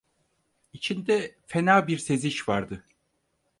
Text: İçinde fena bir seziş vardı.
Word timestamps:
İçinde 0.73 1.35
fena 1.47 1.87
bir 1.87 1.97
seziş 1.97 2.49
vardı. 2.49 2.83